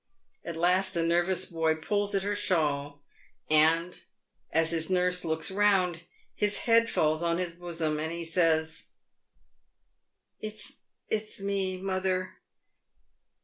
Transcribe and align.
At 0.43 0.55
last 0.55 0.95
the 0.95 1.03
nervous 1.03 1.45
boy 1.45 1.75
pulls 1.75 2.15
at 2.15 2.23
her 2.23 2.35
shawl, 2.35 3.03
and, 3.51 4.01
as 4.51 4.71
his 4.71 4.89
nurse 4.89 5.23
looks 5.23 5.51
round, 5.51 6.05
his 6.33 6.61
head 6.65 6.89
falls 6.89 7.21
on 7.21 7.37
his 7.37 7.53
bosom, 7.53 7.99
and 7.99 8.11
he 8.11 8.25
says," 8.25 8.87
It's 10.39 11.39
me, 11.39 11.79
mother." 11.79 12.37